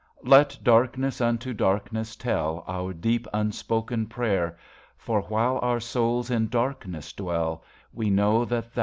[0.23, 4.57] Let darkness unto darkness tell Our deep unspoken prayer;
[4.97, 8.79] For, while our souls in darkness dwell, We know that Thou art there.